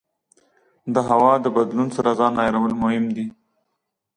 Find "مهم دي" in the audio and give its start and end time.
2.83-3.25